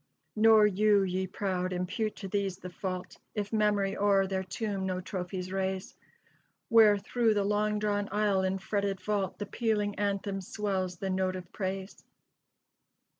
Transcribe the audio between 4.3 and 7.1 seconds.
tomb no trophies raise, Where